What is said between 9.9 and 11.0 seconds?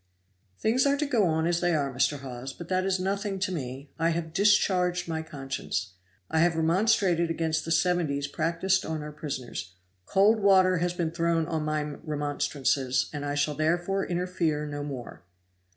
COLD WATER HAS